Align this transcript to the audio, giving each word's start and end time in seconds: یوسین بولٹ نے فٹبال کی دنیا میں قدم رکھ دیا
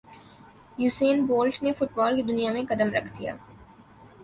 یوسین 0.77 1.17
بولٹ 1.25 1.61
نے 1.63 1.73
فٹبال 1.73 2.15
کی 2.15 2.23
دنیا 2.23 2.51
میں 2.53 2.63
قدم 2.69 2.89
رکھ 2.93 3.13
دیا 3.17 3.35